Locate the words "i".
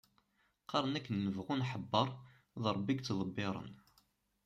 2.93-2.95